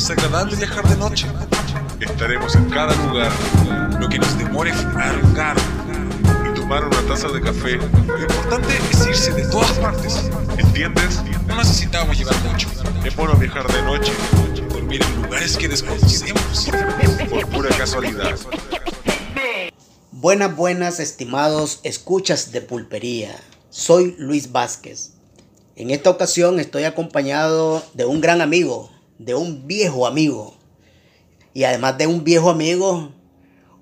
[0.00, 1.26] Es agradable viajar de noche.
[2.00, 3.30] Estaremos en cada lugar,
[4.00, 5.60] lo que nos demore un carro
[6.50, 7.76] y tomar una taza de café.
[7.76, 10.30] Lo importante es irse de todas partes.
[10.56, 11.20] ¿Entiendes?
[11.46, 12.68] No necesitamos llevar mucho.
[13.04, 14.10] Es bueno viajar de noche,
[14.70, 16.70] dormir en lugares que desconocemos,
[17.28, 18.38] por pura casualidad.
[20.12, 23.36] Buenas, buenas, estimados escuchas de pulpería.
[23.68, 25.10] Soy Luis Vázquez.
[25.76, 28.90] En esta ocasión estoy acompañado de un gran amigo,
[29.20, 30.56] de un viejo amigo.
[31.52, 33.12] Y además de un viejo amigo,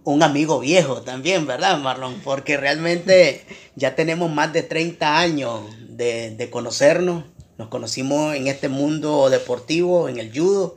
[0.02, 2.20] un amigo viejo también, ¿verdad, Marlon?
[2.24, 3.44] Porque realmente
[3.76, 7.24] ya tenemos más de 30 años de, de conocernos.
[7.56, 10.76] Nos conocimos en este mundo deportivo, en el judo,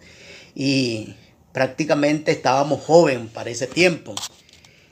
[0.54, 1.16] y
[1.54, 4.14] prácticamente estábamos jóvenes para ese tiempo.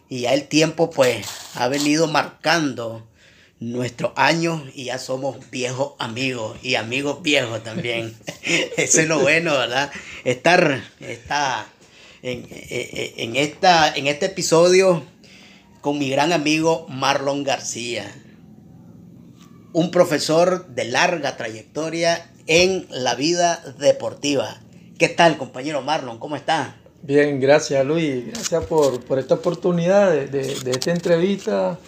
[0.08, 3.08] Y ya el tiempo pues ha venido marcando
[3.60, 8.16] nuestros años y ya somos viejos amigos y amigos viejos también.
[8.78, 9.92] Eso es lo bueno, ¿verdad?
[10.24, 11.68] Estar, está
[12.22, 15.04] en, en, esta, en este episodio
[15.82, 18.10] con mi gran amigo Marlon García,
[19.74, 24.60] un profesor de larga trayectoria en la vida deportiva.
[24.98, 26.18] ¿Qué tal, compañero Marlon?
[26.18, 26.76] ¿Cómo está?
[27.02, 31.80] Bien, gracias Luis, gracias por, por esta oportunidad de, de, de esta entrevista.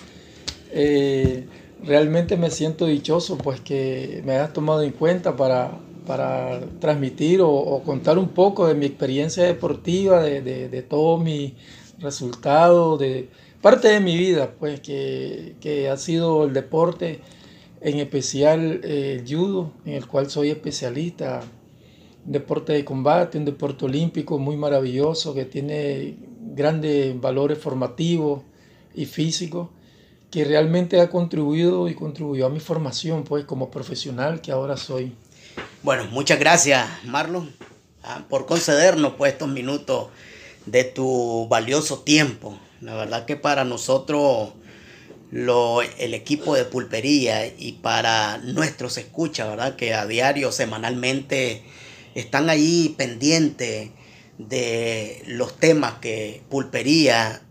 [0.72, 1.46] Eh,
[1.84, 5.72] realmente me siento dichoso pues que me hayas tomado en cuenta para,
[6.06, 11.54] para transmitir o, contar un poco de mi experiencia deportiva, de, de, de todos mis
[12.00, 13.30] resultados, de
[13.62, 17.20] parte de mi vida, pues que, que ha sido el deporte,
[17.80, 21.42] en especial eh, el judo, en el cual soy especialista.
[22.26, 26.18] Un deporte de combate, un deporte olímpico muy maravilloso que tiene
[26.54, 28.44] grandes valores formativos
[28.94, 29.70] y físicos,
[30.32, 35.14] que realmente ha contribuido y contribuyó a mi formación pues como profesional que ahora soy.
[35.84, 37.54] Bueno, muchas gracias Marlon
[38.04, 40.08] ah, por concedernos pues estos minutos
[40.66, 42.58] de tu valioso tiempo.
[42.80, 44.54] La verdad que para nosotros
[45.32, 49.76] lo, el equipo de pulpería y para nuestros escuchas, ¿verdad?
[49.76, 51.64] Que a diario, semanalmente
[52.16, 53.92] están ahí pendientes
[54.38, 57.42] de los temas que Pulpería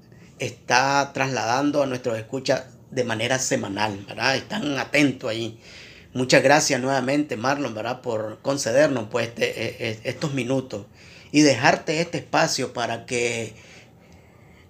[0.41, 4.37] está trasladando a nuestros escuchas de manera semanal, ¿verdad?
[4.37, 5.61] Están atentos ahí.
[6.13, 8.01] Muchas gracias nuevamente, Marlon, ¿verdad?
[8.01, 10.87] Por concedernos pues, este, estos minutos
[11.31, 13.55] y dejarte este espacio para que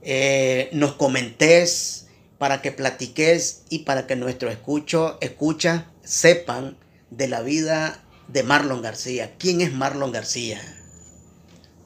[0.03, 6.77] eh, nos comentes, para que platiques y para que nuestros escuchos escucha sepan
[7.11, 9.33] de la vida de Marlon García.
[9.39, 10.61] ¿Quién es Marlon García?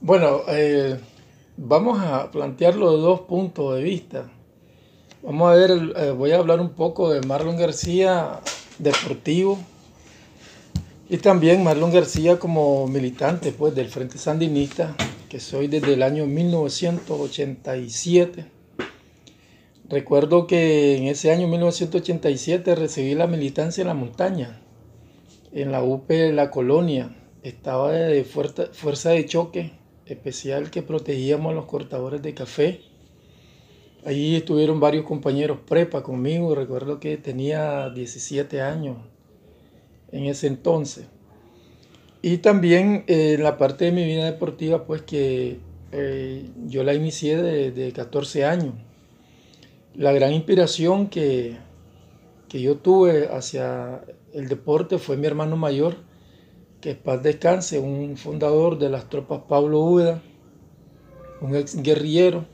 [0.01, 0.99] Bueno, eh,
[1.57, 4.31] vamos a plantearlo de dos puntos de vista.
[5.23, 8.41] Vamos a ver, eh, voy a hablar un poco de Marlon García
[8.79, 9.59] deportivo
[11.09, 14.95] y también Marlon García como militante pues, del Frente Sandinista,
[15.29, 18.45] que soy desde el año 1987.
[19.89, 24.61] Recuerdo que en ese año 1987 recibí la militancia en la montaña
[25.53, 27.17] en la UP La Colonia.
[27.43, 29.73] Estaba de fuerza de choque
[30.07, 32.81] especial que protegíamos a los cortadores de café.
[34.05, 36.55] Allí estuvieron varios compañeros prepa conmigo.
[36.55, 38.99] Recuerdo que tenía 17 años
[40.13, 41.07] en ese entonces.
[42.23, 45.59] Y también eh, la parte de mi vida deportiva, pues que
[45.93, 48.75] eh, yo la inicié de, de, 14 años.
[49.95, 51.57] La gran inspiración que,
[52.49, 55.97] que yo tuve hacia el deporte fue mi hermano mayor,
[56.85, 60.21] que paz descanse, un fundador de las tropas Pablo Úbeda,
[61.41, 62.45] un ex guerrillero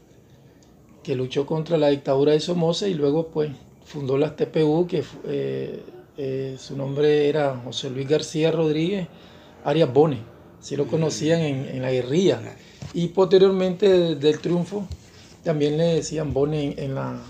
[1.03, 3.51] que luchó contra la dictadura de Somoza y luego pues
[3.85, 5.83] fundó las TPU, que eh,
[6.17, 9.09] eh, su nombre era José Luis García Rodríguez
[9.65, 10.19] Arias Bone,
[10.61, 12.41] así lo conocían en, la guerrilla.
[12.95, 14.87] Y posteriormente del triunfo
[15.43, 17.21] también le decían Bone en, en la,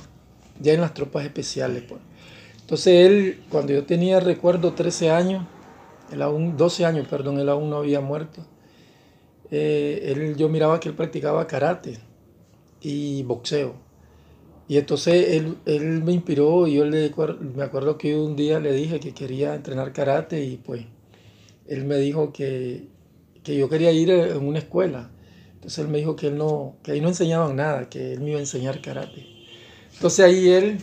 [0.61, 1.83] ya en las tropas especiales.
[1.89, 2.03] Pues.
[2.61, 5.47] Entonces él, cuando yo tenía, recuerdo, 13 años,
[6.11, 8.43] él aún, 12 años, perdón, él aún no había muerto,
[9.51, 11.99] eh, él, yo miraba que él practicaba karate
[12.81, 13.75] y boxeo.
[14.69, 17.13] Y entonces él, él me inspiró y yo le,
[17.57, 20.85] me acuerdo que un día le dije que quería entrenar karate y pues
[21.67, 22.87] él me dijo que,
[23.43, 25.11] que yo quería ir en una escuela.
[25.55, 28.31] Entonces él me dijo que, él no, que ahí no enseñaban nada, que él me
[28.31, 29.27] iba a enseñar karate.
[29.93, 30.79] Entonces ahí él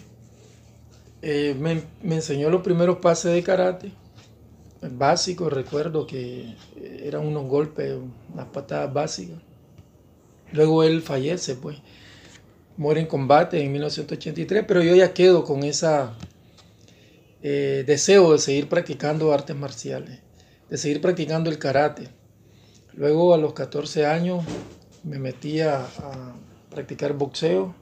[1.21, 3.91] eh, me, me, enseñó los primeros pases de karate,
[4.95, 6.55] básicos, recuerdo que
[7.03, 7.95] eran unos golpes,
[8.33, 9.37] unas patadas básicas.
[10.51, 11.77] Luego él fallece, pues,
[12.77, 15.87] muere en combate en 1983, pero yo ya quedo con ese
[17.41, 20.19] eh, deseo de seguir practicando artes marciales,
[20.69, 22.09] de seguir practicando el karate.
[22.93, 24.43] Luego a los 14 años
[25.03, 26.35] me metí a, a
[26.69, 27.75] practicar boxeo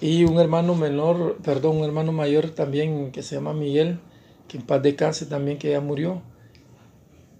[0.00, 4.00] y un hermano menor, perdón, un hermano mayor también que se llama Miguel,
[4.48, 6.22] que en paz descanse también que ya murió,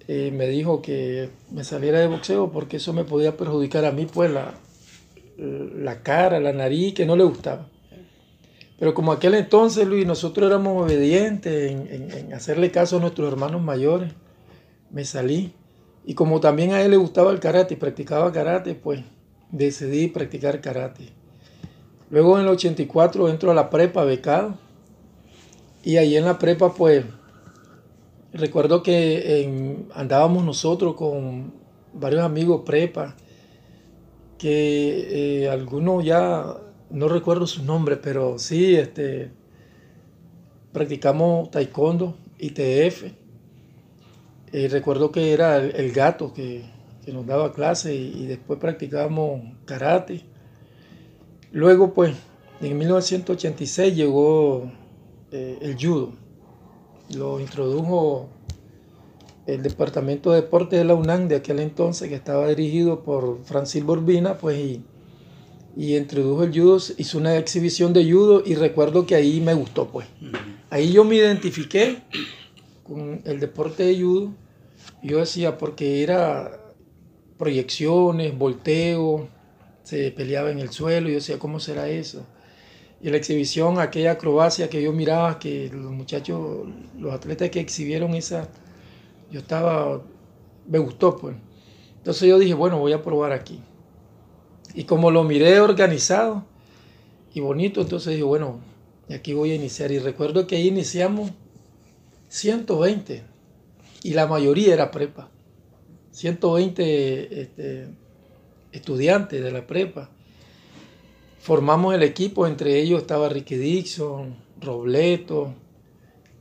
[0.07, 4.07] eh, me dijo que me saliera de boxeo porque eso me podía perjudicar a mí,
[4.07, 4.55] pues la,
[5.37, 7.69] la cara, la nariz, que no le gustaba.
[8.79, 14.13] Pero como aquel entonces, Luis, nosotros éramos obedientes en, hacerle caso a nuestros hermanos mayores,
[14.91, 15.53] me salí.
[16.05, 19.01] Y como también a él le gustaba el karate y practicaba karate, pues
[19.51, 21.11] decidí practicar karate.
[22.11, 24.59] Luego en el 84 entro a la prepa becado.
[25.85, 27.05] Y ahí en la prepa pues
[28.33, 31.53] recuerdo que andábamos nosotros con
[31.93, 33.15] varios amigos prepa,
[34.39, 36.57] que eh, algunos ya
[36.91, 39.31] no recuerdo su nombre, pero sí, este,
[40.73, 43.05] practicamos taekwondo, ITF.
[44.53, 46.65] Y recuerdo que era el, gato que,
[47.13, 50.23] nos daba clase y, y después practicábamos karate.
[51.53, 52.15] Luego, pues,
[52.61, 54.71] en 1986 llegó
[55.35, 56.13] eh, el judo.
[57.13, 58.29] Lo introdujo
[59.47, 63.83] el Departamento de Deportes de la UNAM de aquel entonces, que estaba dirigido por Francis
[63.85, 64.85] Borbina, pues, y,
[65.77, 69.89] y introdujo el judo, hizo una exhibición de judo y recuerdo que ahí me gustó,
[69.89, 70.07] pues.
[70.71, 71.99] Ahí yo me identifiqué
[72.85, 74.33] con el deporte de judo.
[75.03, 76.61] Yo decía, porque era
[77.39, 79.29] proyecciones, volteo,
[79.83, 82.25] se peleaba en el suelo yo decía, ¿cómo será eso?
[83.01, 86.67] Y la exhibición, aquella acrobacia que yo miraba, que los muchachos,
[86.99, 88.49] los atletas que exhibieron esa,
[89.31, 90.03] yo estaba,
[90.67, 91.37] me gustó pues.
[91.99, 93.61] Entonces yo dije, bueno, voy a probar aquí.
[94.75, 96.45] Y como lo miré organizado
[97.33, 98.61] y bonito, entonces dije, bueno,
[99.09, 99.91] aquí voy a iniciar.
[99.91, 101.31] Y recuerdo que ahí iniciamos
[102.29, 103.23] 120
[104.03, 105.31] y la mayoría era prepa.
[106.11, 107.89] 120 este,
[108.73, 110.11] estudiantes de la prepa.
[111.45, 115.53] Formamos el equipo, entre ellos estaba Ricky Dixon, Robleto,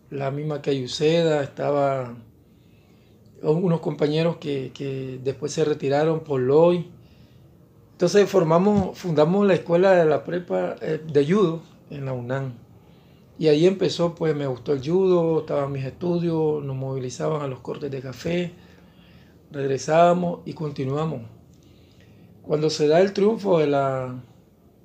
[0.10, 2.16] la misma Cayuceda, estaba
[3.42, 6.90] unos compañeros que, después se retiraron, por Loy.
[7.92, 11.60] Entonces formamos, fundamos la escuela de la prepa eh, de judo
[11.90, 12.54] en la UNAM.
[13.38, 17.60] Y ahí empezó, pues me gustó el judo, estaban mis estudios, nos movilizaban a los
[17.60, 18.54] cortes de café,
[19.52, 21.24] regresábamos y continuamos.
[22.42, 24.24] Cuando se da el triunfo de la,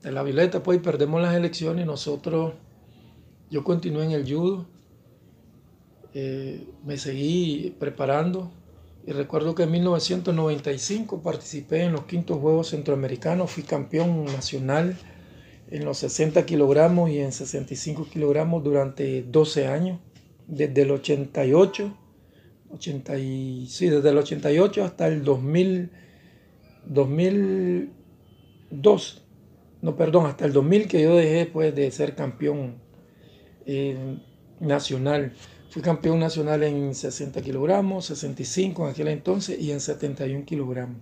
[0.02, 2.54] de la Violeta, pues perdemos las elecciones, nosotros,
[3.50, 4.66] yo continué en el judo,
[6.14, 8.50] eh, me seguí preparando
[9.06, 14.96] y recuerdo que en 1995 participé en los quintos Juegos Centroamericanos, fui campeón nacional
[15.70, 20.00] en los 60 kilogramos y en 65 kilogramos durante 12 años,
[20.46, 21.96] desde el 88,
[22.70, 25.90] 80 sí, desde el 88 hasta el 2000.
[26.88, 29.22] 2002,
[29.80, 32.76] no, perdón, hasta el 2000 que yo dejé de ser campeón
[33.66, 34.18] eh,
[34.60, 35.32] nacional.
[35.70, 40.96] Fui campeón nacional en 60 kilogramos, 65 en aquel entonces y en 71 kilogramos.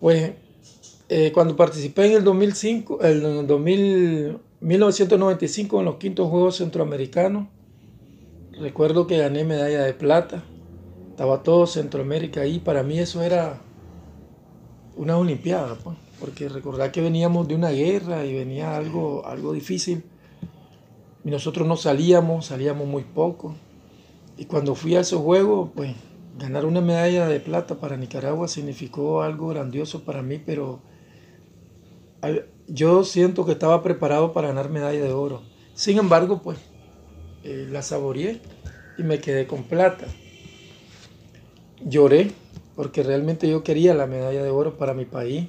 [0.00, 0.32] Pues
[1.08, 7.48] eh, cuando participé en el 2005, el 2000, 1995 en los quintos Juegos Centroamericanos,
[8.58, 10.42] recuerdo que gané medalla de plata.
[11.10, 12.58] Estaba todo Centroamérica ahí.
[12.58, 13.60] Para mí eso era
[14.96, 20.04] una olimpiada, pues, porque recordar que veníamos de una guerra y venía algo, algo difícil.
[21.24, 23.54] Y nosotros no salíamos, salíamos muy poco.
[24.36, 25.94] Y cuando fui a esos juegos, pues
[26.38, 30.80] ganar una medalla de plata para Nicaragua significó algo grandioso para mí, pero
[32.66, 35.42] yo siento que estaba preparado para ganar medalla de oro.
[35.74, 36.58] Sin embargo, pues
[37.42, 38.40] eh, la saboreé
[38.96, 40.06] y me quedé con plata.
[41.84, 42.32] Lloré
[42.74, 45.48] porque realmente yo quería la medalla de oro para mi país.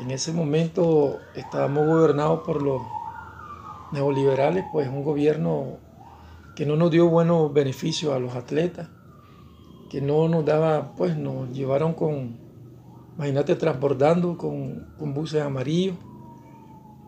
[0.00, 2.80] En ese momento estábamos gobernados por los
[3.92, 5.76] neoliberales, pues un gobierno
[6.56, 8.88] que no nos dio buenos beneficios a los atletas,
[9.90, 12.38] que no nos daba, pues nos llevaron con,
[13.16, 15.96] imagínate, transbordando con, con buses amarillos,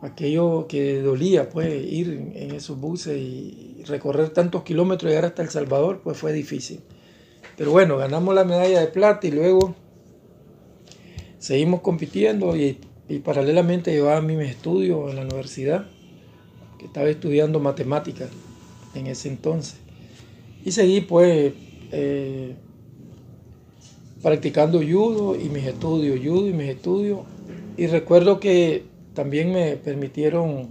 [0.02, 5.40] aquello que dolía, pues ir en esos buses y recorrer tantos kilómetros y llegar hasta
[5.40, 6.80] El Salvador, pues fue difícil.
[7.56, 9.75] Pero bueno, ganamos la medalla de plata y luego
[11.42, 12.78] seguimos compitiendo y,
[13.25, 15.87] paralelamente llevaba mis estudios en la universidad,
[16.78, 18.30] que estaba estudiando matemáticas
[18.94, 19.75] en ese entonces.
[20.64, 21.52] Y seguí pues
[21.90, 22.54] eh,
[24.22, 27.20] practicando judo y mis estudios, judo y mis estudios.
[27.76, 30.68] Y recuerdo que también me permitieron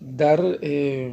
[0.00, 1.12] dar eh,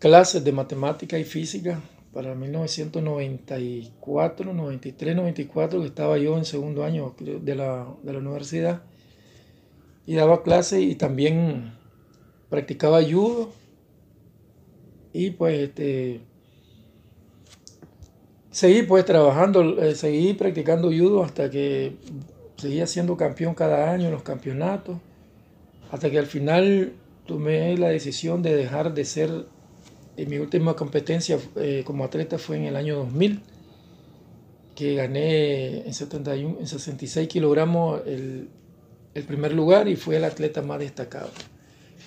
[0.00, 1.80] clases de matemática y física
[2.12, 8.82] para 1994, 93, 94, que estaba yo en segundo año de la, de la universidad
[10.06, 11.74] y daba clase y también
[12.48, 13.52] practicaba judo.
[15.12, 16.20] Y pues este
[18.50, 21.96] seguí pues trabajando, eh, seguí practicando judo hasta que
[22.56, 24.98] seguía siendo campeón cada año en los campeonatos,
[25.90, 26.92] hasta que al final
[27.26, 29.46] tomé la decisión de dejar de ser,
[30.16, 33.40] mi última competencia eh, como atleta fue en el año 2000,
[34.74, 38.48] que gané en, 71, en 66 kilogramos el,
[39.26, 41.30] primer lugar y fue el atleta más destacado.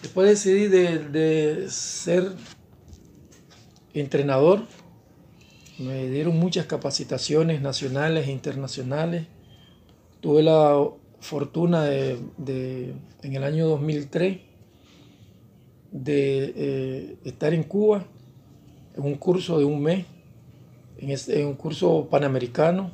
[0.02, 2.32] Después decidí de, de ser
[3.94, 4.64] entrenador.
[5.78, 9.28] Me dieron muchas capacitaciones nacionales e internacionales.
[10.22, 10.84] Tuve la
[11.20, 14.53] fortuna de, de en el año 2003
[15.94, 18.06] de eh, estar en Cuba
[18.98, 20.06] en un curso de un mes,
[20.98, 22.92] en, en un curso panamericano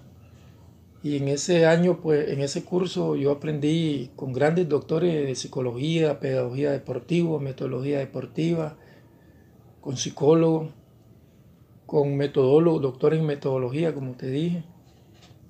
[1.01, 6.19] y en ese año, pues, en ese curso yo aprendí con grandes doctores de psicología,
[6.19, 8.75] pedagogía deportiva, metodología deportiva,
[9.79, 10.71] con psicólogos,
[11.85, 14.63] con metodólogos, doctores en metodología, como te dije.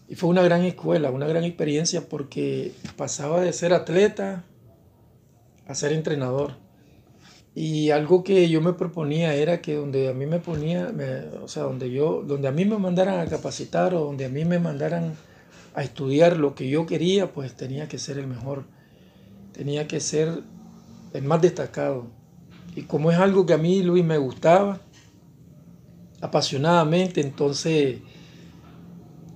[0.08, 4.46] Y fue una gran escuela, una gran experiencia porque pasaba de ser atleta
[5.68, 6.53] a ser entrenador.
[7.56, 10.94] Y algo que yo me proponía era que donde a mí me ponía,
[11.41, 14.46] o sea, donde yo, donde a mí me mandaran a capacitar o donde a mí
[14.46, 15.15] me mandaran
[15.74, 18.65] a estudiar lo que yo quería, pues tenía que ser el mejor,
[19.51, 20.44] tenía que ser
[21.13, 22.08] el más destacado.
[22.75, 24.82] Y como es algo que a mí, Luis, me gustaba
[26.22, 28.00] apasionadamente, entonces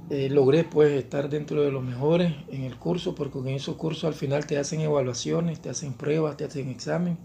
[0.09, 4.03] eh, logré pues estar dentro de los mejores en el curso, porque en esos cursos
[4.03, 7.17] al final te hacen evaluaciones, te hacen pruebas, te hacen examen.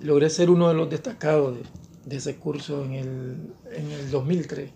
[0.00, 1.56] Logré ser uno de los destacados
[2.04, 3.36] de, ese curso en el,
[3.72, 4.70] en el 2003.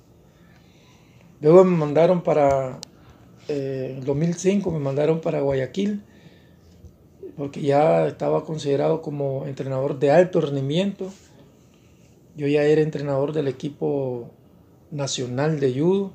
[1.41, 2.79] Luego me mandaron para
[3.49, 6.03] eh, en 2005 me mandaron para Guayaquil
[7.37, 11.13] porque ya estaba considerado como entrenador de alto rendimiento.
[12.37, 14.31] Yo ya era entrenador del equipo
[14.91, 16.13] nacional de judo.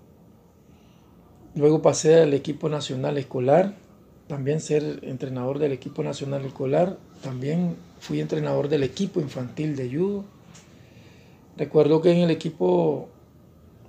[1.56, 3.76] Luego pasé al equipo nacional escolar,
[4.28, 6.98] también ser entrenador del equipo nacional escolar.
[7.24, 10.26] También fui entrenador del equipo infantil de judo.
[11.58, 13.10] Recuerdo que en el equipo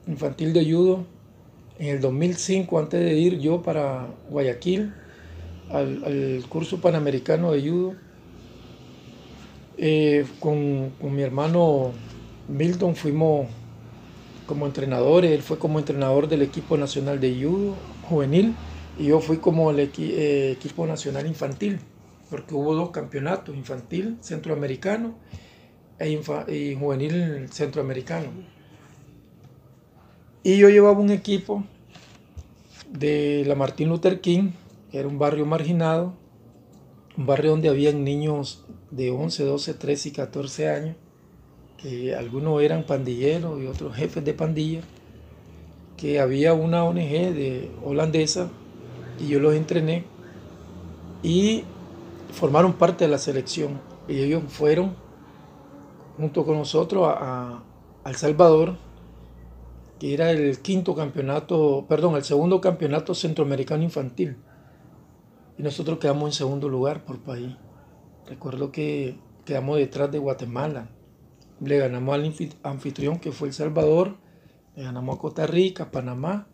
[0.06, 1.04] infantil de judo
[1.78, 4.92] en el 2005, antes de ir yo para Guayaquil,
[5.70, 7.94] al, curso panamericano de judo,
[9.76, 11.92] eh, con, mi hermano
[12.48, 13.46] Milton fuimos
[14.46, 17.74] como entrenadores, él fue como entrenador del equipo nacional de judo
[18.08, 18.54] juvenil
[18.98, 21.78] y yo fui como el eh, equipo nacional infantil,
[22.30, 25.14] porque hubo dos campeonatos, infantil centroamericano
[25.98, 28.28] e y juvenil centroamericano.
[30.42, 31.64] Y yo llevaba un equipo
[32.90, 34.50] de la Martín Luther King,
[34.90, 36.14] que era un barrio marginado,
[37.16, 40.96] un barrio donde habían niños de 11, 12, 13 y 14 años,
[41.76, 44.80] que algunos eran pandilleros y otros jefes de pandilla,
[45.96, 48.50] que había una ONG de holandesa
[49.18, 50.04] y yo los entrené
[51.22, 51.64] y
[52.32, 53.80] formaron parte de la selección.
[54.08, 54.94] Y ellos fueron
[56.16, 57.62] junto con nosotros a,
[58.04, 58.76] a El Salvador
[59.98, 64.36] que era el quinto campeonato, perdón, el segundo campeonato centroamericano infantil.
[65.58, 67.56] Y nosotros quedamos en segundo lugar por país.
[68.28, 70.88] Recuerdo que quedamos detrás de Guatemala.
[71.60, 72.32] Le ganamos al
[72.62, 74.16] anfitrión que fue El Salvador,
[74.76, 76.46] le ganamos a Costa Rica, Panamá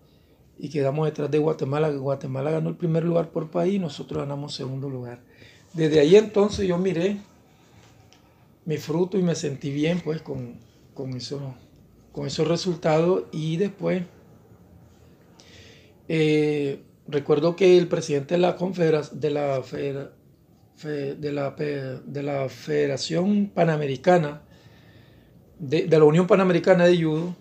[0.59, 1.91] y quedamos detrás de Guatemala.
[1.91, 5.21] Guatemala ganó el primer lugar por país nosotros ganamos segundo lugar.
[5.73, 7.19] Desde ahí entonces yo miré
[8.65, 10.55] mi fruto y me sentí bien pues con,
[10.95, 11.55] con eso
[12.13, 14.05] con esos resultados y después
[16.09, 23.51] eh, recuerdo que el presidente de la confederación de la, de, la, de la Federación
[23.53, 24.43] Panamericana
[25.59, 27.37] de, la Unión Panamericana de Judo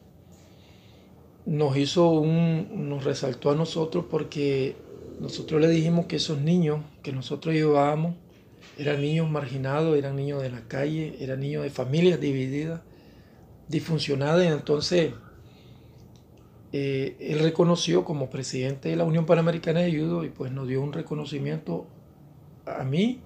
[1.45, 4.75] nos hizo un nos resaltó a nosotros porque
[5.19, 8.15] nosotros le dijimos que esos niños que nosotros llevábamos
[8.77, 12.81] eran niños marginados, eran niños de la calle, eran niños de familias divididas
[13.67, 15.13] disfuncionada y entonces
[16.71, 20.81] eh, él reconoció como presidente de la Unión Panamericana de Judo y pues nos dio
[20.81, 21.85] un reconocimiento
[22.65, 23.19] a mí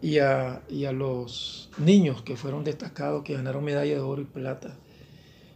[0.00, 0.62] y a,
[0.92, 4.76] los niños que fueron destacados, que ganaron medalla de oro y plata.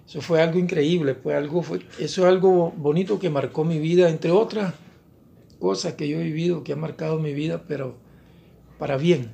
[0.07, 4.11] Eso fue algo increíble, fue algo, fue, eso es algo bonito que marcó mi vida,
[4.11, 4.75] entre otras
[5.59, 7.97] cosas que yo he vivido, que ha marcado mi vida, pero
[8.79, 9.31] para bien.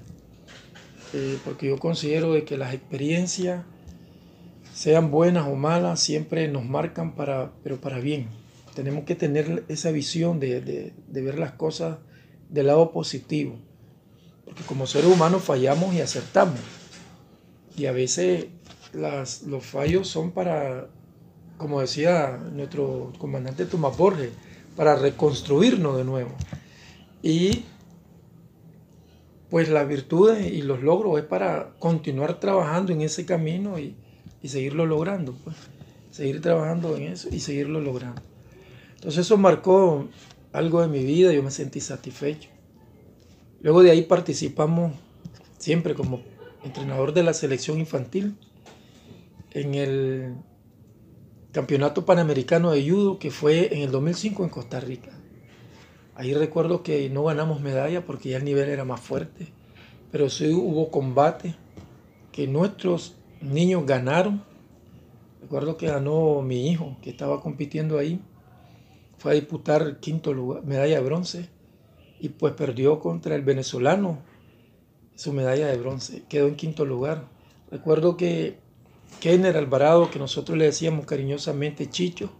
[1.15, 3.65] Eh, porque yo considero de que las experiencias
[4.75, 8.29] sean buenas o malas, siempre nos marcan para, pero para bien.
[8.75, 11.99] Tenemos que tener esa visión de, de ver las cosas
[12.49, 13.57] del lado positivo.
[14.45, 16.61] Porque como seres humanos fallamos y acertamos.
[17.77, 18.47] Y a veces
[18.93, 20.89] los fallos son para,
[21.57, 24.31] como decía nuestro comandante Tomás Borges,
[24.77, 26.31] para reconstruirnos de nuevo.
[27.23, 27.65] Y
[29.51, 33.97] pues las virtudes y los logros es para continuar trabajando en ese camino y,
[34.43, 35.35] y seguirlo logrando.
[35.45, 35.57] Pues.
[36.11, 38.23] Seguir trabajando en eso y seguirlo logrando.
[38.97, 40.09] Entonces eso marcó
[40.53, 42.49] algo de mi vida, yo me sentí satisfecho.
[43.61, 44.93] Luego de ahí participamos
[45.59, 46.23] siempre como
[46.65, 48.37] entrenador de la selección infantil
[49.51, 50.35] en el
[51.53, 55.11] Campeonato Panamericano de Judo que fue en el 2005 en Costa Rica.
[56.15, 59.49] Ahí recuerdo que no ganamos medalla porque ya el nivel era más fuerte,
[60.11, 61.55] pero sí hubo combate
[62.33, 64.43] que nuestros niños ganaron.
[65.41, 68.21] Recuerdo que ganó mi hijo que estaba compitiendo ahí,
[69.19, 71.49] fue a disputar quinto lugar, medalla de bronce
[72.21, 74.19] y pues perdió contra el venezolano
[75.15, 77.29] su medalla de bronce, quedó en quinto lugar.
[77.71, 78.59] Recuerdo que
[79.21, 82.31] Kenner Alvarado, que nosotros le decíamos cariñosamente Chicho,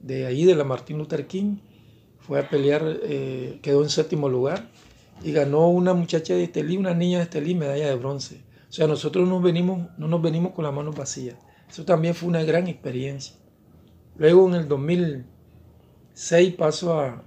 [0.00, 1.56] de ahí de la Martín Luther King,
[2.18, 4.68] fue a pelear, eh, quedó en séptimo lugar
[5.22, 8.42] y ganó una muchacha de Estelí, una niña de Estelí, medalla de bronce.
[8.68, 11.36] O sea, nosotros no, venimos, no nos venimos con las manos vacías.
[11.68, 13.36] Eso también fue una gran experiencia.
[14.16, 17.24] Luego en el 2006 paso a,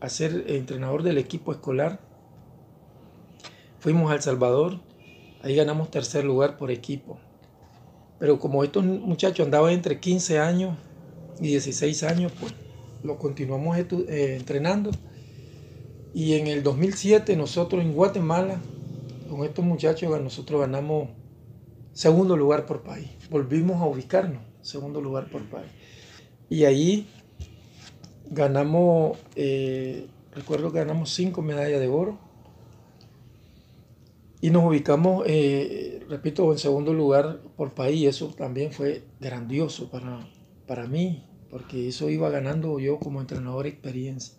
[0.00, 2.00] a ser entrenador del equipo escolar.
[3.78, 4.80] Fuimos a El Salvador,
[5.42, 7.18] ahí ganamos tercer lugar por equipo.
[8.18, 10.76] Pero como estos muchachos andaban entre 15 años
[11.40, 12.54] y 16 años, pues
[13.02, 14.90] lo continuamos eh, entrenando.
[16.14, 18.58] Y en el 2007 nosotros en Guatemala,
[19.28, 21.10] con estos muchachos, nosotros ganamos
[21.92, 23.10] segundo lugar por país.
[23.28, 25.70] Volvimos a ubicarnos, segundo lugar por país.
[26.48, 27.06] Y ahí
[28.30, 32.25] ganamos, eh, recuerdo que ganamos cinco medallas de oro
[34.40, 38.08] y nos ubicamos, eh, repito, en segundo lugar por país.
[38.08, 40.28] Eso también fue grandioso para,
[40.66, 44.34] para mí, porque eso iba ganando yo como entrenador experiencia.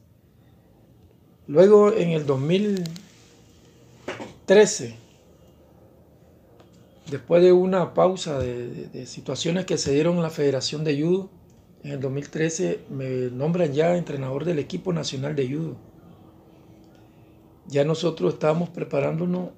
[1.48, 4.96] Luego en el 2013,
[7.10, 11.30] después de una pausa de, de situaciones que se dieron en la Federación de Judo,
[11.84, 15.78] en el 2013 me nombran ya entrenador del equipo nacional de judo.
[17.68, 19.52] Ya nosotros estábamos preparándonos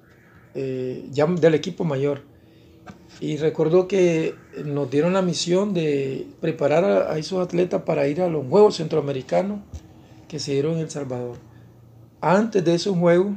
[0.54, 2.22] eh, ya del equipo mayor.
[3.20, 4.34] Y recuerdo que
[4.64, 9.60] nos dieron la misión de preparar a, esos atletas para ir a los Juegos Centroamericanos
[10.28, 11.36] que se dieron en El Salvador.
[12.20, 13.34] Antes de esos Juegos,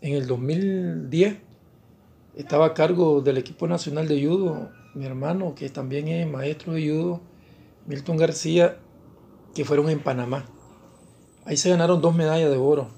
[0.00, 1.36] en el 2010,
[2.36, 6.88] estaba a cargo del equipo nacional de judo mi hermano, que también es maestro de
[6.88, 7.20] judo,
[7.86, 8.78] Milton García,
[9.54, 10.44] que fueron en Panamá.
[11.44, 12.88] Ahí se ganaron dos medallas de oro.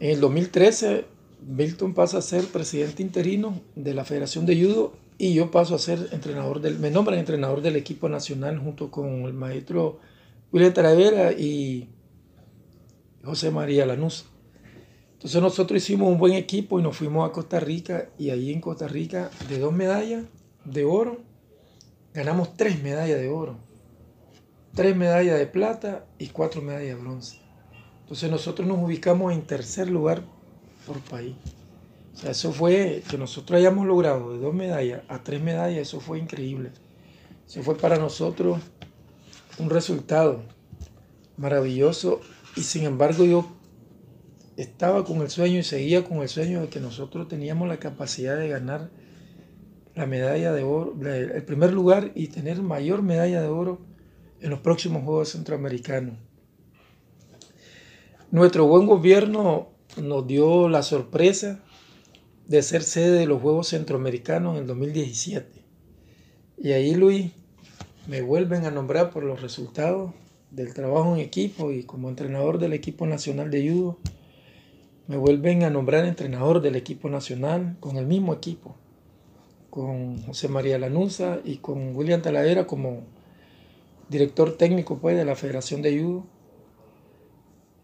[0.00, 1.06] En el 2013,
[1.46, 5.78] Milton pasa a ser presidente interino de la Federación de Judo y yo paso a
[5.78, 10.00] ser entrenador del, me nombran entrenador del equipo nacional junto con el maestro
[10.50, 11.88] William Taravera y
[13.24, 14.26] José María Lanús.
[15.12, 18.60] Entonces nosotros hicimos un buen equipo y nos fuimos a Costa Rica y ahí en
[18.60, 20.24] Costa Rica de dos medallas
[20.64, 21.20] de oro
[22.12, 23.56] ganamos tres medallas de oro,
[24.74, 27.40] tres medallas de plata y cuatro medallas de bronce.
[28.00, 30.22] Entonces nosotros nos ubicamos en tercer lugar
[30.86, 31.34] por país.
[32.14, 36.00] O sea, eso fue que nosotros hayamos logrado de dos medallas a tres medallas, eso
[36.00, 36.70] fue increíble.
[37.46, 38.60] Eso fue para nosotros
[39.58, 40.42] un resultado
[41.36, 42.20] maravilloso
[42.56, 43.46] y sin embargo yo
[44.56, 48.36] estaba con el sueño y seguía con el sueño de que nosotros teníamos la capacidad
[48.36, 48.90] de ganar
[49.94, 53.80] la medalla de oro, el primer lugar y tener mayor medalla de oro
[54.40, 56.18] en los próximos Juegos Centroamericanos.
[58.30, 61.60] Nuestro buen gobierno nos dio la sorpresa
[62.46, 65.46] de ser sede de los Juegos Centroamericanos en el 2017.
[66.58, 67.32] Y ahí, Luis,
[68.06, 70.12] me vuelven a nombrar por los resultados
[70.50, 73.98] del trabajo en equipo y como entrenador del equipo nacional de judo.
[75.08, 78.76] Me vuelven a nombrar entrenador del equipo nacional con el mismo equipo
[79.76, 83.02] con José María Lanusa y con William Talavera como
[84.08, 86.24] director técnico pues, de la Federación de Judo.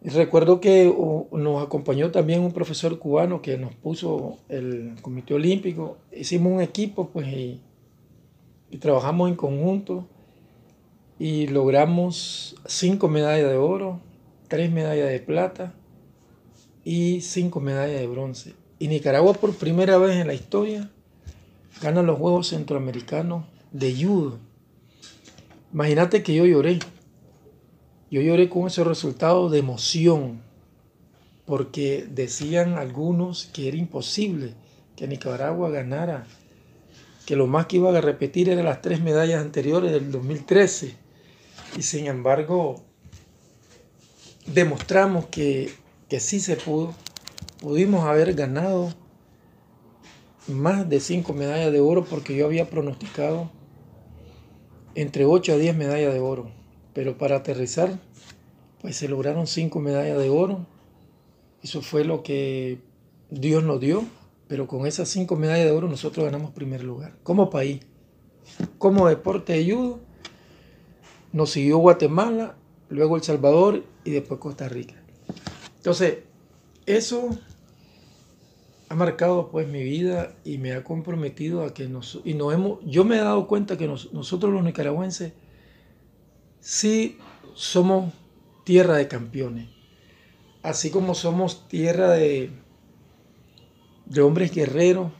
[0.05, 0.93] Recuerdo que
[1.31, 5.97] nos acompañó también un profesor cubano que nos puso el Comité Olímpico.
[6.11, 7.61] Hicimos un equipo pues, y,
[8.71, 10.09] y trabajamos en conjunto
[11.21, 14.01] y logramos cinco medallas de oro,
[14.49, 15.73] tres medallas de plata
[16.85, 18.55] y cinco medallas de bronce.
[18.81, 20.91] Y Nicaragua por primera vez en la historia
[21.81, 24.38] ganan los Juegos Centroamericanos de judo.
[25.73, 26.81] Imagínate que yo lloré.
[28.12, 30.42] Yo lloré con ese resultado de emoción,
[31.46, 34.53] porque decían algunos que era imposible
[34.96, 36.27] que Nicaragua ganara,
[37.25, 40.94] que lo más que iba a repetir eran las tres medallas anteriores del 2013.
[41.79, 42.85] Y sin embargo,
[44.44, 45.72] demostramos que,
[46.11, 46.94] que sí se pudo.
[47.62, 48.92] Pudimos haber ganado
[50.48, 53.51] más de cinco medallas de oro porque yo había pronosticado
[54.94, 56.62] entre 8 a 10 medallas de oro.
[56.94, 57.98] Pero para aterrizar,
[58.81, 60.66] pues se lograron cinco medallas de oro.
[61.62, 62.78] Eso fue lo que
[63.31, 64.05] Dios nos dio.
[64.48, 67.14] Pero con esas cinco medallas de oro nosotros ganamos primer lugar.
[67.22, 67.81] Como país,
[68.76, 70.00] como deporte de judo,
[71.33, 72.57] nos siguió Guatemala,
[72.90, 74.96] luego El Salvador y después Costa Rica.
[75.76, 76.18] Entonces,
[76.85, 77.31] eso
[78.88, 82.81] ha marcado pues mi vida y me ha comprometido a que nos y nos hemos
[82.85, 85.33] yo me he dado cuenta que nosotros los nicaragüenses
[86.62, 87.18] sí
[87.55, 88.14] somos
[88.64, 89.68] tierra de campeones.
[90.62, 92.51] Así como somos tierra de
[94.07, 95.12] de hombres guerreros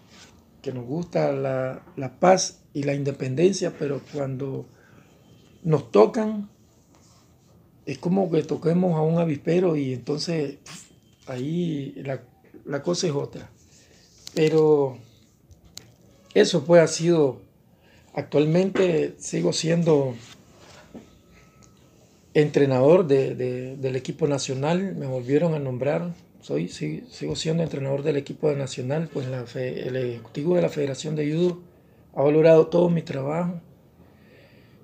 [0.61, 4.67] que nos gusta la, la paz y la independencia pero cuando
[5.63, 6.51] nos tocan
[7.87, 10.59] es como que toquemos a un avispero y entonces
[11.27, 12.23] ahí la,
[12.65, 13.51] la cosa es otra.
[14.35, 14.99] Pero
[16.33, 17.41] eso pues ha sido,
[18.15, 20.15] actualmente sigo siendo
[22.35, 29.09] entrenador del equipo nacional, me volvieron a nombrar, soy, sigo siendo entrenador del equipo nacional,
[29.13, 31.61] pues el ejecutivo de la Federación de Judo.
[32.15, 33.61] Ha valorado todo mi trabajo,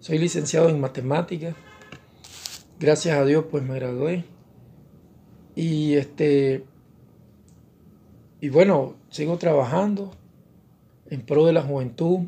[0.01, 1.55] soy licenciado en matemáticas,
[2.81, 4.25] gracias a Dios pues me gradué.
[5.55, 6.65] Y este
[8.41, 10.13] y bueno, sigo trabajando
[11.11, 12.21] en pro de la juventud,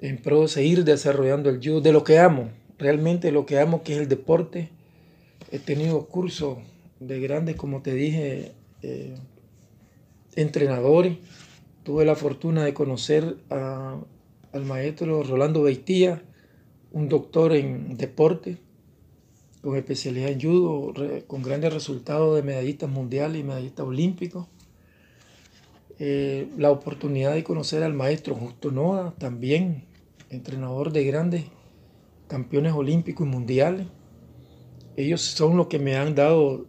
[0.00, 3.82] en pro de seguir desarrollando el judo, de lo que amo, realmente lo que amo
[3.84, 4.70] es el deporte.
[5.52, 6.58] He tenido cursos
[6.98, 9.14] de grandes, como te dije, eh,
[10.34, 11.18] entrenadores.
[11.84, 16.22] Tuve la fortuna de conocer al maestro Rolando Beitía,
[16.92, 18.58] un doctor en deporte,
[19.62, 20.94] con especialidad en judo,
[21.26, 24.46] con grandes resultados de medallistas mundiales y medallistas olímpicos.
[25.98, 29.84] Eh, la oportunidad de conocer al maestro Justo Noda, también
[30.30, 31.44] entrenador de grandes
[32.30, 33.88] campeones olímpicos y mundiales.
[34.96, 36.66] Ellos son los que me han dado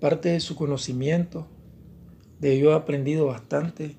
[0.00, 1.48] parte de su conocimiento.
[2.38, 3.96] De ellos he aprendido bastante,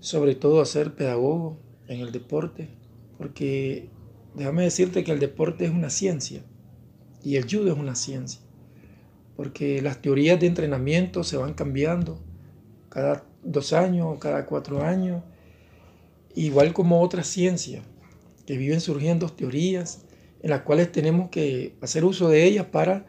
[0.00, 2.70] sobre todo a ser pedagogo en el deporte,
[3.18, 3.90] porque
[4.34, 6.42] déjame decirte que el deporte es una ciencia
[7.22, 8.40] y el judo es una ciencia,
[9.36, 12.18] porque las teorías de entrenamiento se van cambiando
[12.88, 15.22] cada dos años, cada cuatro años,
[16.34, 17.82] igual como otras ciencias
[18.48, 19.98] que viven surgiendo teorías
[20.42, 23.04] en las cuales tenemos que hacer uso de ellas para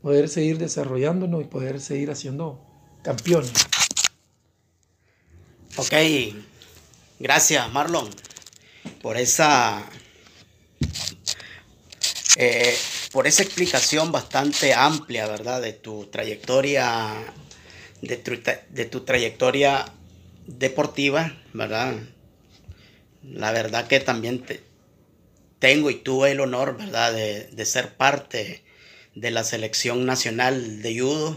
[0.00, 2.64] poder seguir desarrollándonos y poder seguir haciendo
[3.02, 3.50] campeones.
[5.76, 5.92] Ok,
[7.18, 8.08] gracias Marlon
[9.02, 9.84] por esa
[12.36, 12.76] eh,
[13.10, 15.62] por esa explicación bastante amplia, ¿verdad?
[15.62, 17.34] De tu trayectoria
[18.02, 19.84] de tu, trayectoria
[20.46, 21.96] deportiva, ¿verdad?
[23.24, 24.65] La verdad que también te,
[25.58, 28.62] tengo y tuve el honor, ¿verdad?, de, ser parte
[29.14, 31.36] de la selección nacional de judo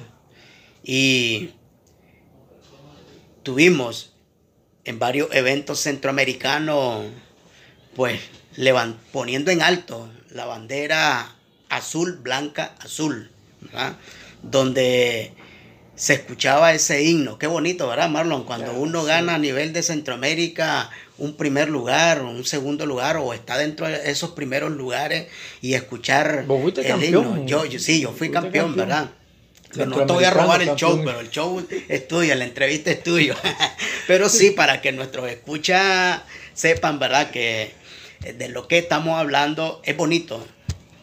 [0.83, 1.51] y
[3.43, 4.13] tuvimos
[4.83, 7.05] en varios eventos centroamericanos,
[7.95, 8.19] pues
[9.11, 11.35] poniendo en alto la bandera
[11.69, 13.95] azul, blanca, azul, ¿verdad?
[14.41, 15.33] donde
[15.95, 17.37] se escuchaba ese himno.
[17.37, 18.45] Qué bonito, ¿verdad, Marlon?
[18.45, 23.57] Cuando uno gana a nivel de Centroamérica un primer lugar, un segundo lugar, o está
[23.57, 25.27] dentro de esos primeros lugares
[25.61, 27.45] y escuchar el himno.
[27.45, 29.11] Yo, sí, yo fui campeón, ¿verdad?
[29.75, 33.03] no te voy a robar el show, pero el show es tuyo, la entrevista es
[33.03, 33.35] tuyo.
[34.07, 36.21] pero sí, para que nuestros escuchas
[36.53, 37.29] sepan, ¿verdad?
[37.31, 37.73] Que
[38.19, 40.45] de lo que estamos hablando es bonito.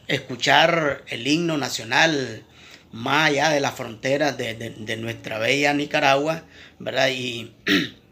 [0.09, 2.45] Escuchar el himno nacional
[2.93, 6.43] más allá de las fronteras de, nuestra bella Nicaragua,
[6.79, 7.09] ¿verdad?
[7.11, 7.53] Y,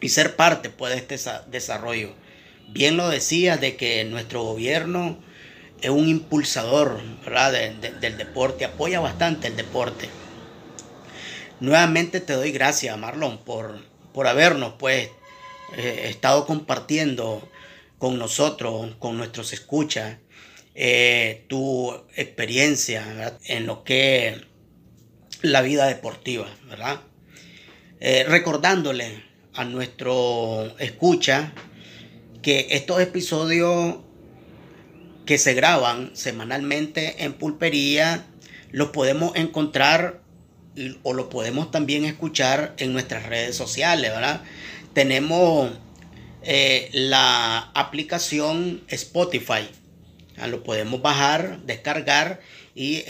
[0.00, 2.14] y ser parte pues, de este desarrollo.
[2.68, 5.18] Bien lo decía de que nuestro gobierno
[5.80, 7.52] es un impulsador ¿verdad?
[8.00, 10.08] del deporte, apoya bastante el deporte.
[11.60, 13.82] Nuevamente te doy gracias, Marlon, por,
[14.12, 15.08] por habernos pues
[15.76, 17.48] eh, estado compartiendo
[17.98, 20.18] con nosotros, con nuestros escuchas,
[20.74, 24.40] eh, tu experiencia en lo que
[25.42, 27.00] la vida deportiva, ¿verdad?
[28.00, 29.24] Eh, recordándole
[29.58, 31.52] a nuestro escucha
[32.42, 33.96] que estos episodios
[35.26, 38.24] que se graban semanalmente en Pulpería
[38.70, 40.22] los podemos encontrar
[41.02, 44.42] o lo podemos también escuchar en nuestras redes sociales, ¿verdad?
[44.92, 45.72] Tenemos
[46.42, 49.68] eh, la aplicación Spotify.
[50.46, 52.40] Lo podemos bajar, descargar
[52.76, 53.02] y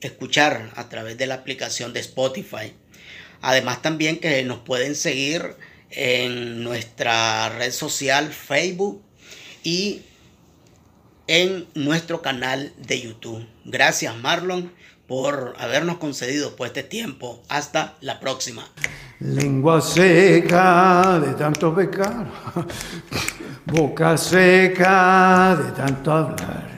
[0.00, 2.72] escuchar a través de la aplicación de Spotify.
[3.40, 5.56] Además también que nos pueden seguir
[5.90, 9.02] en nuestra red social Facebook
[9.62, 10.02] y
[11.26, 13.46] en nuestro canal de YouTube.
[13.64, 14.72] Gracias Marlon
[15.06, 17.42] por habernos concedido pues este tiempo.
[17.48, 18.64] Hasta la próxima.
[19.20, 22.26] Lengua seca de tanto pecar,
[23.66, 26.77] boca seca de tanto hablar.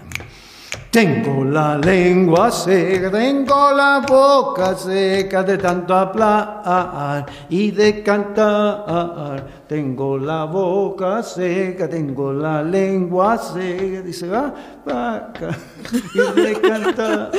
[0.90, 9.46] Tengo la lengua seca, tengo la boca seca de tanto hablar y de cantar.
[9.68, 14.52] Tengo la boca seca, tengo la lengua seca, dice va,
[14.84, 15.56] vaca,
[16.12, 17.30] y de cantar.